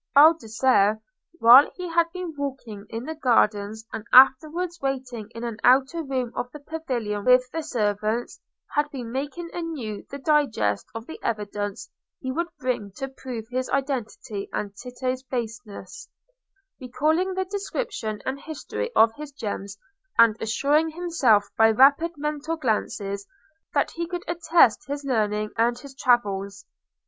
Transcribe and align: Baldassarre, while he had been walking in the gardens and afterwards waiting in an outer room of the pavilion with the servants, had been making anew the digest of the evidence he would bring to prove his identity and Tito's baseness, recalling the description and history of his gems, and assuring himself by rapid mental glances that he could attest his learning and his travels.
Baldassarre, 0.15 0.99
while 1.33 1.69
he 1.75 1.87
had 1.87 2.11
been 2.11 2.33
walking 2.35 2.87
in 2.89 3.03
the 3.05 3.13
gardens 3.13 3.85
and 3.93 4.03
afterwards 4.11 4.81
waiting 4.81 5.29
in 5.35 5.43
an 5.43 5.57
outer 5.63 6.01
room 6.01 6.31
of 6.35 6.51
the 6.51 6.59
pavilion 6.59 7.23
with 7.23 7.47
the 7.51 7.61
servants, 7.61 8.39
had 8.73 8.89
been 8.89 9.11
making 9.11 9.51
anew 9.53 10.03
the 10.09 10.17
digest 10.17 10.87
of 10.95 11.05
the 11.05 11.19
evidence 11.21 11.87
he 12.19 12.31
would 12.31 12.47
bring 12.59 12.91
to 12.93 13.09
prove 13.09 13.45
his 13.51 13.69
identity 13.69 14.49
and 14.51 14.75
Tito's 14.75 15.21
baseness, 15.21 16.09
recalling 16.79 17.35
the 17.35 17.45
description 17.45 18.23
and 18.25 18.39
history 18.39 18.89
of 18.95 19.13
his 19.17 19.31
gems, 19.31 19.77
and 20.17 20.35
assuring 20.41 20.89
himself 20.89 21.45
by 21.55 21.69
rapid 21.69 22.17
mental 22.17 22.55
glances 22.57 23.27
that 23.75 23.91
he 23.91 24.07
could 24.07 24.23
attest 24.27 24.87
his 24.87 25.05
learning 25.05 25.51
and 25.57 25.77
his 25.77 25.93
travels. 25.93 26.65